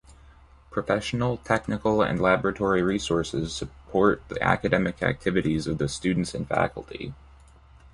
[0.71, 7.13] Professional, technical and laboratory resources support the academic activities of the students and faculty.